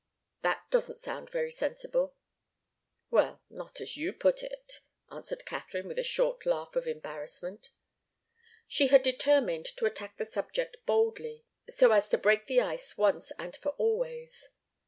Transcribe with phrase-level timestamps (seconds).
[0.41, 2.15] That doesn't sound very sensible."
[3.11, 4.79] "Well not as you put it,"
[5.11, 7.69] answered Katharine, with a short laugh of embarrassment.
[8.67, 13.31] She had determined to attack the subject boldly, so as to break the ice once
[13.37, 14.49] and for always.